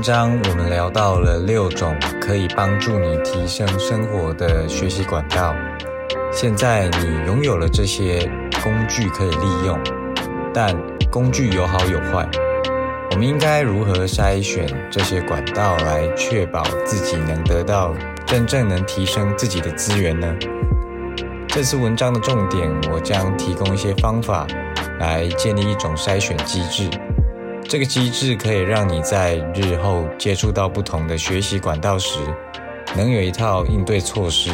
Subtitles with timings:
[0.00, 5.54] 章我们聊到了六种可以帮助你提升生活的学习管道。
[6.32, 8.20] 现在你拥有了这些
[8.62, 9.78] 工具可以利用，
[10.54, 10.74] 但
[11.10, 12.26] 工具有好有坏。
[13.10, 20.34] 我们应该如何筛选这些管道来确保自己能得到真正能提升自己的资源呢？
[21.48, 24.46] 这次文章的重点，我将提供一些方法
[24.98, 26.88] 来建立一种筛选机制。
[27.70, 32.18] 这个机制可以让你在日后接触到不同的学习管道时，
[32.96, 34.50] 能有一套应对措施，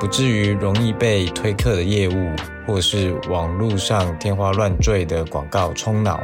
[0.00, 2.34] 不至于容易被推课的业务
[2.66, 6.20] 或是网络上天花乱坠的广告冲脑，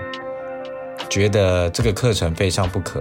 [1.09, 3.01] 觉得这个课程非上不可。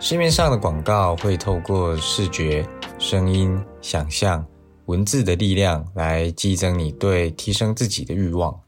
[0.00, 2.66] 市面上的广告会透过视觉、
[2.98, 4.42] 声音、想象。
[4.86, 8.63] 文字的力量来激增你对提升自己的欲望。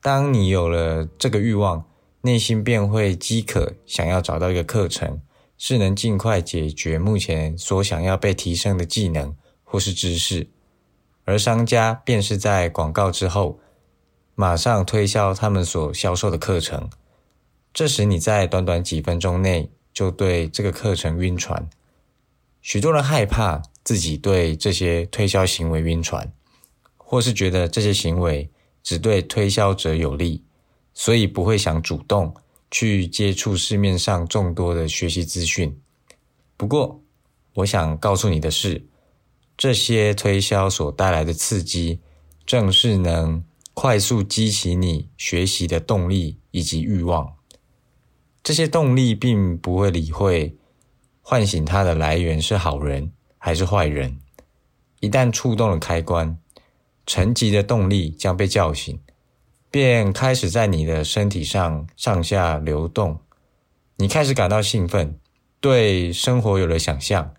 [0.00, 1.84] 当你有了这个欲望，
[2.22, 5.20] 内心便会饥渴，想要找到一个课程，
[5.56, 10.48] 是能尽快解决目前所想要被提升的技能或是知识。
[11.24, 13.58] 而商家便是在广告之后，
[14.34, 16.88] 马上推销他们所销售的课程。
[17.72, 21.68] 这时你在短短几分钟内就对这个课程晕船。
[22.60, 23.62] 许多人害怕。
[23.84, 26.30] 自己对这些推销行为晕船，
[26.98, 28.50] 或是觉得这些行为
[28.88, 30.42] 只对推销者有利，
[30.94, 32.34] 所以不会想主动
[32.70, 35.78] 去接触市面上众多的学习资讯。
[36.56, 37.02] 不过，
[37.52, 38.86] 我想告诉你的是，
[39.58, 42.00] 这些推销所带来的刺激，
[42.46, 43.44] 正是能
[43.74, 47.34] 快速激起你学习的动力以及欲望。
[48.42, 50.56] 这些动力并不会理会
[51.20, 53.12] 唤醒它的来源是好人。
[53.40, 54.18] 还是坏人，
[55.00, 56.38] 一旦触动了开关，
[57.08, 59.00] 沉寂的动力将被叫醒，
[59.70, 63.18] 便开始在你的身体上上下流动。
[63.96, 65.18] 你开始感到兴奋，
[65.58, 67.32] 对生活有了想象，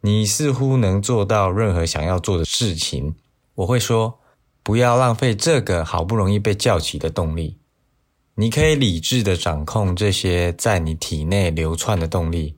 [0.00, 3.14] 你似乎能做到任何想要做的事情。
[3.54, 4.18] 我会说，
[4.64, 7.56] 不要浪费这个好不容易被叫起的动力。
[8.34, 12.56] 你可以理智的掌控这些在你体内流窜的动力。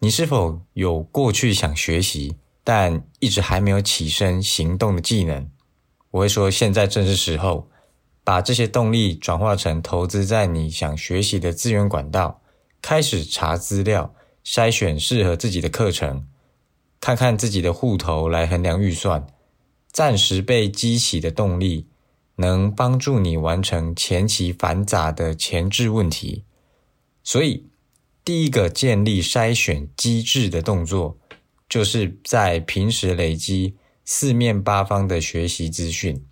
[0.00, 5.48] 你是否有过去想学习，但一直还没有起身行动的技能？
[6.10, 7.68] 我会说，现在正是时候，
[8.24, 12.40] 把这些动力转化成投资在你想学习的资源管道，
[12.80, 14.14] 开始查资料，
[14.44, 16.26] 筛选适合自己的课程，
[17.00, 19.26] 看看自己的户头来衡量预算。
[19.92, 21.86] 暂时被激起的动力，
[22.36, 26.44] 能帮助你完成前期繁杂的前置问题。
[27.22, 27.66] 所以。
[28.26, 31.18] 第一个建立筛选机制的动作，
[31.74, 33.74] 就是在平时累积
[34.04, 36.24] 四面八方的学习资讯。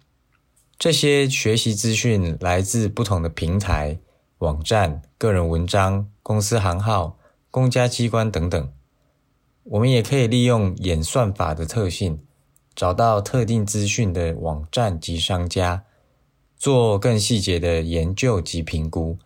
[0.79, 3.99] 这些学习资讯来自不同的平台、
[4.39, 7.19] 网站、个人文章、公司行号、
[7.51, 8.73] 公家机关等等。
[9.65, 12.21] 我们也可以利用演算法的特性，
[12.73, 15.83] 找到特定资讯的网站及商家，
[16.57, 19.19] 做更细节的研究及评估。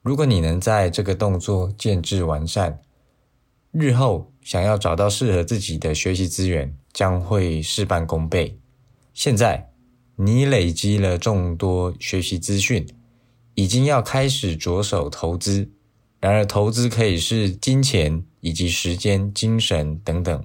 [0.00, 2.80] 如果你能在这个动作建制完善，
[3.72, 8.58] 日后想要找到适合自己的学习资源，将会事半功倍。
[9.14, 9.70] 现在
[10.16, 12.86] 你累积了众多学习资讯，
[13.54, 15.70] 已经要开始着手投资。
[16.20, 20.44] 然而，投资可以是金钱以及时间、精神等等，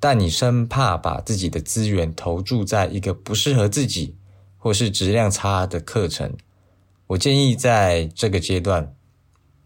[0.00, 4.16] 但你生怕把自己的资源投注在一个不适合自己
[4.56, 6.34] 或是质量差的课程。
[7.08, 8.94] 我建议在这个阶段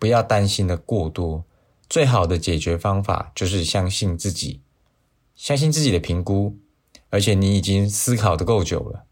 [0.00, 1.44] 不要担心的过多，
[1.88, 4.60] 最好的解决方法就是相信自己，
[5.34, 6.58] 相信自己的评估，
[7.10, 9.04] 而且你已经思考的够久了，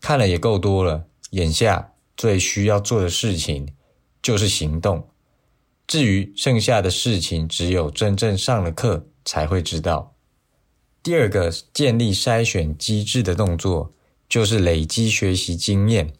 [0.00, 1.06] 看了也够多了。
[1.30, 3.74] 眼下最需要做的事情
[4.20, 5.08] 就是行动，
[5.86, 10.16] 至于剩下的事情，只有真正上了课才会知道。
[11.02, 13.94] 第二个建立筛选机制的动作，
[14.28, 16.12] 就是累积学习经验。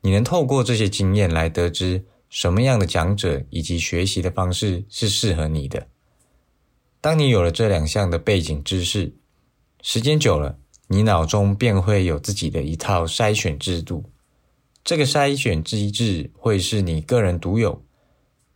[0.00, 5.86] 你能透过这些经验来得知什么样的讲者以及学习的方式是适合你的。
[6.98, 9.14] 当你有了这两项的背景知识，
[9.82, 10.56] 时间久了，
[10.88, 14.04] 你脑中便会有自己的一套筛选制度。
[14.82, 17.84] 这个筛选机制会是你个人独有，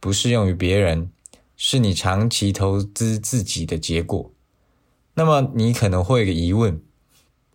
[0.01, 1.11] 不适用于别人，
[1.55, 4.33] 是你长期投资自己的结果。
[5.13, 6.81] 那么你可能会有个疑问：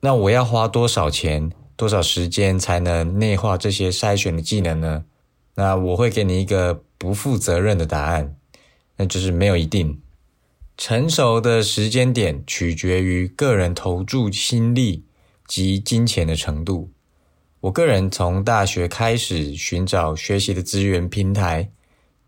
[0.01, 1.51] 那我要花多少钱？
[1.75, 5.06] 多少时间才能内化这些筛选的技能呢？
[5.56, 8.36] 那我会给你一个不负责任的答案，
[8.98, 10.01] 那就是没有一定。
[10.77, 15.06] 成熟的时间点取决于个人投注心力
[15.48, 16.92] 及金钱的程度。
[17.59, 21.69] 我个人从大学开始寻找学习的资源平台，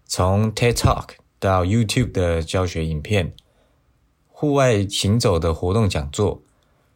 [0.05, 1.09] 从 TED Talk
[1.39, 3.33] 到 YouTube 的教学影片，
[4.27, 6.43] 户外行走的活动讲座，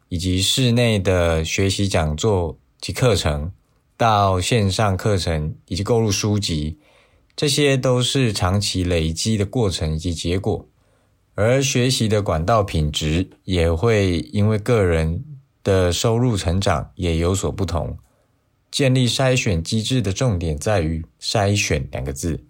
[0.08, 3.50] 以及室内的学习讲座及课程，
[3.98, 6.78] 到线上课程以及购入书籍，
[7.34, 10.66] 这些都是长期累积的过程以及结果。
[11.34, 15.24] 而学习的管道品质也会因为个人
[15.64, 17.98] 的收入成长也有所不同。
[18.70, 22.44] 建立筛选机制的重点在于“筛选”两个字。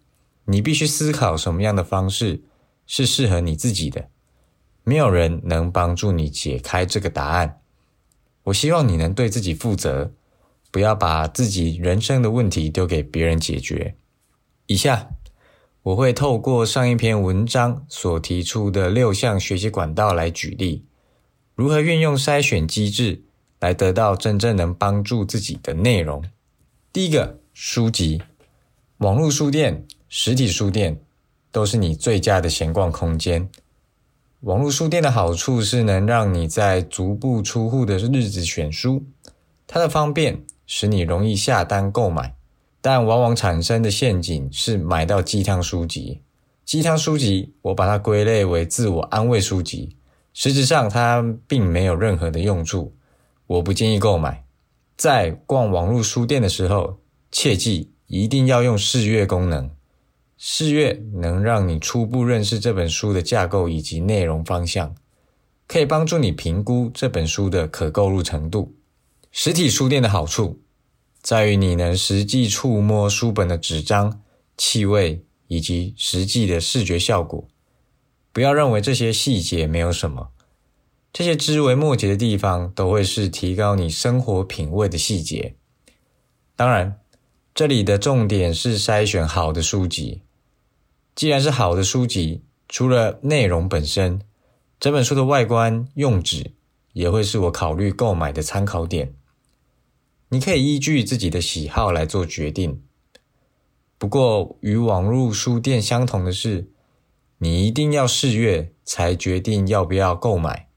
[0.45, 2.43] 你必须思考什么样的方式
[2.87, 4.09] 是适合你自己的。
[4.85, 7.61] 没有人能帮助你解开这个答案。
[8.45, 10.13] 我希望你能对自己负责，
[10.71, 13.97] 不要把自己人生的问题丢给别人解决。
[14.67, 15.11] 以下
[15.83, 20.85] 我会透过上一篇文章所提出的六项学习管道来举例，
[21.55, 23.25] 如何运用筛选机制。
[23.61, 26.23] 来得到真正能帮助自己的内容。
[26.93, 28.23] 第一个，书籍、
[28.99, 31.01] 网络书店、实体书店
[31.51, 33.51] 都是你最佳的闲逛空间。
[34.43, 39.05] 网络书店的好处是能让你在足不出户的日子选书，
[39.67, 42.37] 它的方便使你容易下单购买，
[42.83, 46.21] 但往往产生的陷阱是买到鸡汤书籍。
[46.65, 49.97] 鸡汤书籍，我把它归类为自我安慰书籍，
[50.35, 52.95] 实质上它并没有任何的用处。
[53.47, 54.45] 我不建议购买。
[54.95, 56.99] 在逛网络书店的时候，
[57.33, 59.71] 切记一定要用试阅功能。
[60.37, 64.95] 试阅能让你初步认识这本书的架构以及内容方向，
[65.67, 68.75] 可以帮助你评估这本书的可购入程度。
[69.41, 70.63] 实体书店的好处
[71.23, 74.21] 在于你能实际触摸书本的纸张、
[74.57, 77.47] 气味以及实际的视觉效果。
[78.33, 80.31] 不要认为这些细节没有什么。
[81.13, 85.55] 这些枝微末节的地方，都会是提高你生活品味的细节。
[86.57, 86.99] 当然，
[87.55, 90.23] 这里的重点是筛选好的书籍。
[91.15, 94.21] 既然是好的书籍，除了内容本身，
[94.81, 96.57] 整本书的外观、用纸
[96.93, 99.15] 也会是我考虑购买的参考点。
[100.31, 102.83] 你可以依据自己的喜好来做决定。
[103.97, 106.71] 不过，与网络书店相同的是，
[107.39, 110.69] 你一定要试阅才决定要不要购买。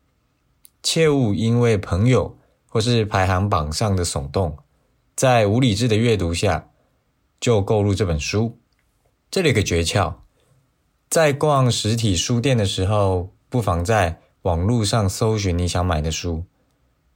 [0.82, 2.38] 切勿因为朋友
[2.68, 4.58] 或是排行榜上的耸动，
[5.16, 6.70] 在无理智的阅读下
[7.40, 8.58] 就购入这本书。
[9.30, 10.16] 这里有个诀窍：
[11.10, 16.46] 在逛实体书店的时候，不妨在网络上搜寻你想买的书，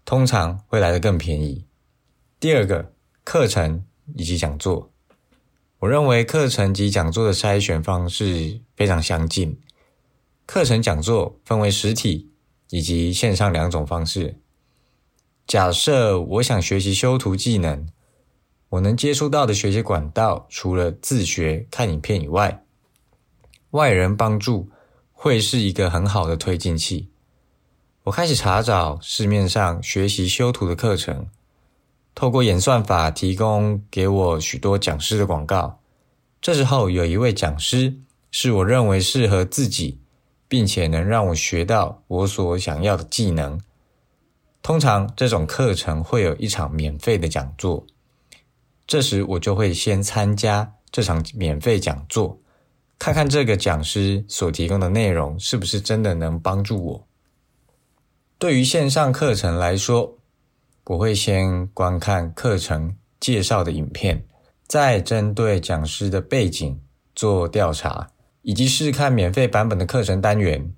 [0.04, 1.66] 通常会来得更便宜。
[2.40, 2.94] 第二个，
[3.24, 3.86] 课程
[4.16, 4.92] 以及讲座，
[5.80, 9.60] 我认为课程及讲座的筛选方式非常相近。
[10.46, 12.32] 课程讲座分为实体。
[12.70, 14.40] 以及线上两种方式。
[15.46, 17.88] 假设我想学习修图技能，
[18.70, 22.66] 我能接触到的学习管道，除了自学看影片以外，
[23.70, 24.72] 外人帮助
[25.14, 27.12] 会是一个很好的推进器。
[28.06, 31.28] 我开始查找市面上学习修图的课程，
[32.16, 35.80] 透过演算法提供给我许多讲师的广告。
[36.42, 38.00] 这时候有一位讲师
[38.32, 40.00] 是我认为适合自己。
[40.48, 43.60] 并且能让我学到我所想要的技能。
[44.62, 47.86] 通常这种课程会有一场免费的讲座，
[48.86, 52.40] 这时我就会先参加这场免费讲座，
[53.00, 57.08] 看看这个讲师所提供的内容是不是真的能帮助我。
[58.38, 60.18] 对于线上课程来说，
[60.86, 64.26] 我会先观看课程介绍的影片，
[64.68, 66.80] 再针对讲师的背景
[67.14, 68.10] 做调查。
[68.48, 70.72] 以及试看免费版本的课程单元。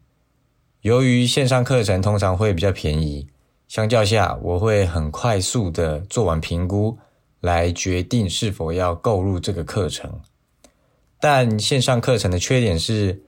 [0.83, 3.27] 由于线上课程通常会比较便宜，
[3.67, 6.97] 相较下，我会很快速的做完评估，
[7.41, 10.21] 来决定是否要购入这个课程。
[11.19, 13.21] 但线上课程的缺点是，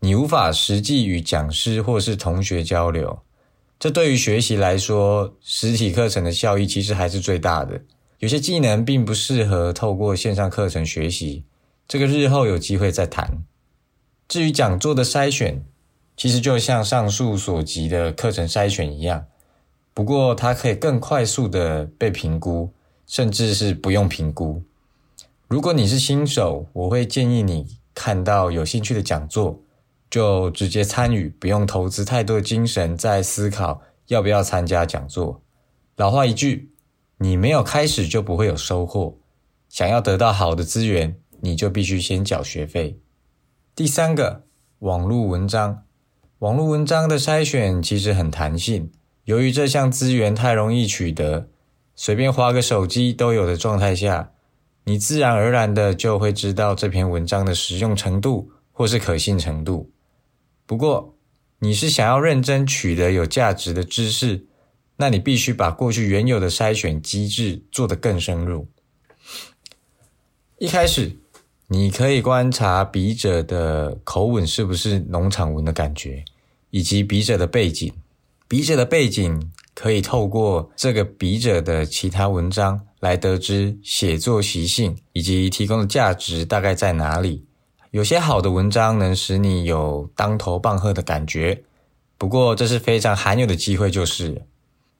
[0.00, 3.20] 你无法实际与讲师或是同学交流。
[3.78, 7.82] 这对于学习来说，实体课程的效益其实还是最大的。
[8.20, 11.44] 有些技能并不适合透过线上课程学习，
[11.86, 13.44] 这个日后有机会再谈。
[14.26, 15.62] 至于讲座的筛选，
[16.16, 19.26] 其实就像上述所及的课程筛选一样，
[19.92, 22.72] 不过它可以更快速的被评估，
[23.06, 24.62] 甚至是不用评估。
[25.46, 29.60] 如果你是新手，我会建议你看到有兴趣的讲座，
[30.14, 35.42] 就直接参与，不用投资太多的精神在思考要不要参加讲座。
[35.96, 36.70] 老话一句，
[37.18, 39.18] 你没有开始就不会有收获。
[39.68, 43.00] 想要得到好的资源，你就必须先缴学费。
[43.74, 44.44] 第三个，
[44.78, 45.82] 网络文章。
[46.38, 48.92] 网络文章的筛选其实很弹性，
[49.24, 51.48] 由于这项资源太容易取得，
[51.96, 54.30] 随便划个手机都有的状态下，
[54.84, 59.90] 你自然而然的就会知道这篇文章的实用程度或是可信程度。
[60.66, 61.14] 不过，
[61.58, 64.46] 你是想要认真取得有价值的知识，
[64.96, 68.68] 那你必须把过去原有的筛选机制做得更深入。
[70.58, 71.16] 一开始，
[71.68, 76.24] 你可以观察笔者的口吻是不是农场文的感觉，
[76.70, 77.92] 以及笔者的背景。
[78.48, 79.50] 笔者的背景。
[79.76, 87.44] 可以透过这个笔者的其他文章来得知写作习性以及提供的价值大概在哪里。
[87.94, 91.62] 有些好的文章能使你有当头棒喝的感觉，
[92.18, 94.46] 不过这是非常罕有的机会，就是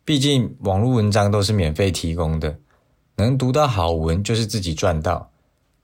[0.04, 2.60] 毕竟网络文章都是免费提供的，
[3.16, 5.32] 能读到好文就是自己赚到。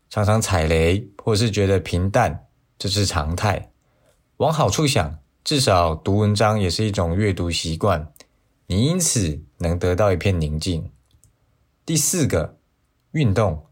[0.08, 2.46] 常常踩雷或是觉得平淡，
[2.78, 3.72] 这是常态。
[4.36, 8.06] 往好处想，至少读文章也是一种阅读习惯。
[8.68, 10.88] 你因此能得到一片宁静。
[11.84, 12.56] 第四个，
[13.10, 13.66] 运动。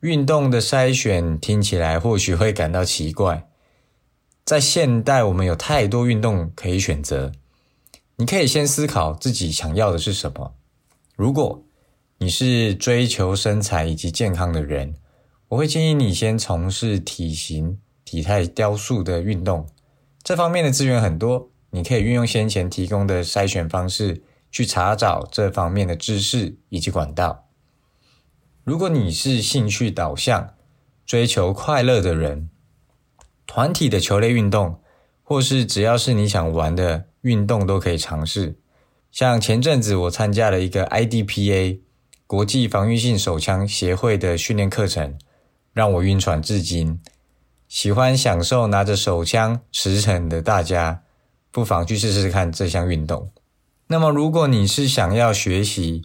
[0.00, 3.48] 运动的筛选听起来或许会感到奇怪，
[4.44, 7.32] 在现代我们有太多运动可以选择。
[8.16, 10.54] 你可以先思考自己想要的是什么。
[11.16, 11.64] 如果
[12.18, 14.94] 你是追求身材以及健康的人，
[15.48, 19.66] 我会建议你先从事体型、体态雕塑的运动，
[20.22, 21.50] 这方面的资源很多。
[21.70, 27.47] 你可以运用先前提供的筛选方式去查找这方面的知识以及管道。
[28.68, 30.52] 如果你是兴趣导向、
[31.06, 32.50] 追求快乐的人，
[33.46, 34.78] 团体的球类运动，
[35.22, 38.58] 或是只要是你想玩的运动都可以尝试。
[39.10, 41.80] 像前阵子我参加了一个 IDPA
[42.26, 45.16] 国际防御性手枪协会的训练课程，
[45.72, 47.00] 让我晕船至今。
[47.68, 51.04] 喜欢享受拿着手枪驰骋的大家。
[51.50, 53.30] 不妨去试试看这项运动。
[53.86, 56.02] 那么，如果你是想要学习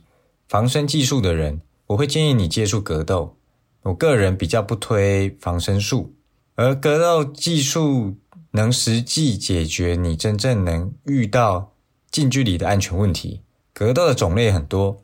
[0.47, 3.37] 防身技术的人，我会建议你接触格斗。
[3.83, 6.15] 我个人比较不推防身术，
[6.55, 8.15] 而格斗技术
[8.51, 11.73] 能实际解决你真正能遇到
[12.09, 13.41] 近距离的安全问题。
[13.73, 15.03] 格斗的种类很多，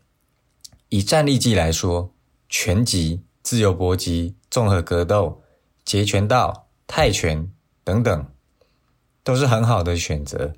[0.90, 2.14] 以站立技来说，
[2.48, 5.42] 拳击、自由搏击、综合格斗、
[5.84, 7.52] 截拳道、泰拳
[7.84, 8.26] 等等。
[9.22, 10.54] 都是很好的选择，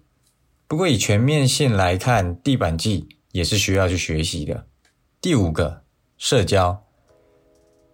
[0.65, 4.65] 不过以全面性来看，地板技也是需要去学习的。
[5.19, 5.81] 第五个，
[6.23, 6.83] 社交，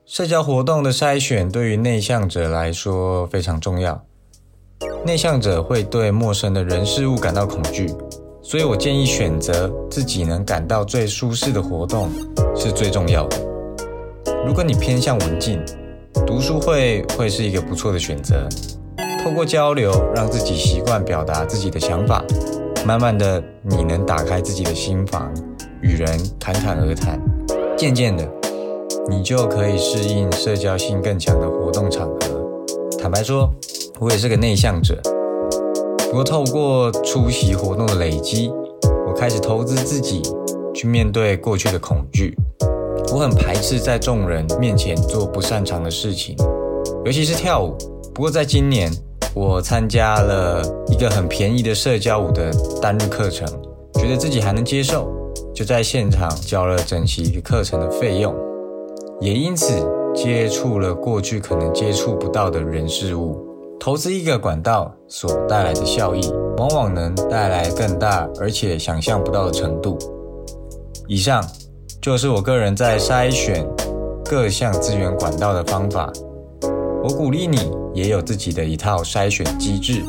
[0.06, 4.04] 社交活动的筛选对于内向者来说非常重要。
[5.06, 7.90] 内向者会对陌生的人事物感到恐惧，
[8.42, 12.10] 所以我建议选择自己能感到最舒适的活动
[12.54, 13.38] 是最重要的。
[14.46, 15.64] 如果你偏向文静，
[16.26, 18.46] 读书会会是一个不错的选择。
[19.24, 22.22] 透过交流，让自己习惯表达自己的想法，
[22.86, 25.34] 慢慢的，你能打开自己的心房，
[25.80, 27.18] 与人侃侃而谈。
[27.78, 28.28] 渐渐的，
[29.08, 32.18] 你就可以适应社交性更强的活动场合。
[33.00, 33.48] 坦白说，
[34.00, 35.00] 我也是个内向者。
[36.10, 38.52] 不过，透过出席活动的累积，
[39.08, 40.24] 我开始投资自己，
[40.74, 42.36] 去面对过去的恐惧。
[43.14, 46.36] 我很排斥在众人面前做不擅长的事情，
[47.06, 47.76] 尤其是跳舞。
[48.12, 48.92] 不过，在今年。
[49.36, 53.48] 我参加了一个很便宜的社交舞的单日课程，
[53.94, 55.08] 觉得自己还能接受，
[55.58, 58.32] 就在现场交了整齐课程的费用，
[59.20, 59.74] 也因此
[60.14, 63.44] 接触了过去可能接触不到的人事物。
[63.80, 66.22] 投资一个管道所带来的效益，
[66.58, 69.98] 往往能带来更大而且想象不到的程度。
[71.08, 71.44] 以上
[72.00, 73.68] 就是我个人在筛选
[74.24, 76.14] 各项资源管道的方法。
[77.02, 80.04] 我鼓励你也有自己的一套筛选机制。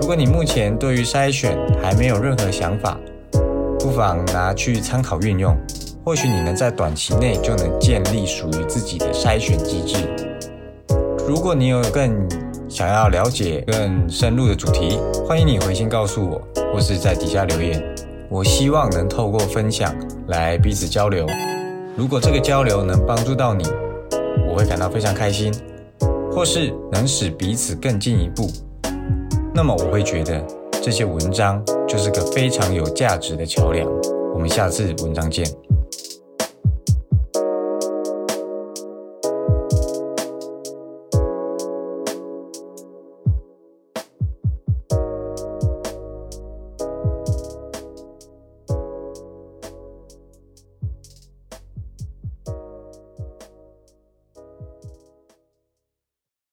[0.00, 2.98] 如果你目前对于筛选还没有任何想法，
[3.82, 5.56] 不妨拿去参考运用，
[6.04, 10.08] 或许你能在短期内就能建立属于自己的筛选机制。
[11.26, 12.14] 如果你有更
[12.68, 16.40] 想要了解更深入的主题，欢迎你回信告诉我，
[16.72, 17.82] 或是在底下留言。
[18.28, 19.92] 我希望能透过分享
[20.28, 21.26] 来彼此交流。
[21.96, 23.64] 如果这个交流能帮助到你，
[24.48, 25.52] 我会感到非常开心。
[26.30, 28.48] 或是能使彼此更进一步，
[29.52, 30.42] 那么我会觉得
[30.80, 31.62] 这些文章
[31.92, 33.86] 就是个非常有价值的桥梁。
[34.32, 35.71] 我们下次文章见。